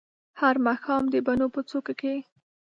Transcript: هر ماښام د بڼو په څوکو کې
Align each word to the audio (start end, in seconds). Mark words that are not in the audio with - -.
هر 0.41 0.55
ماښام 0.67 1.03
د 1.09 1.15
بڼو 1.25 1.47
په 1.55 1.61
څوکو 1.69 1.93
کې 2.01 2.15